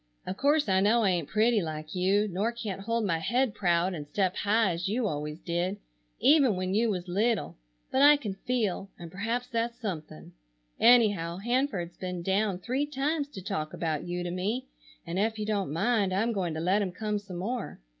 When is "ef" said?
15.19-15.37